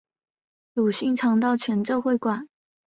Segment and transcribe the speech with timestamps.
[0.73, 2.47] 鲁迅常到全浙会馆。